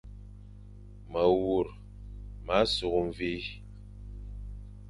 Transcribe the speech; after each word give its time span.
Mewur 1.11 1.65
ma 2.45 2.57
sukh 2.73 2.99
mvi, 3.07 3.35